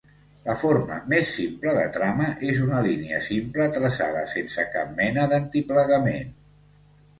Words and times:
La 0.45 0.53
forma 0.59 0.95
més 1.11 1.33
simple 1.39 1.75
de 1.75 1.83
trama 1.97 2.31
és 2.53 2.63
una 2.69 2.81
línia 2.89 3.21
simple 3.27 3.69
traçada 3.77 4.25
sense 4.35 4.67
cap 4.75 4.99
mena 5.05 5.29
d'antiplegament. 5.37 6.37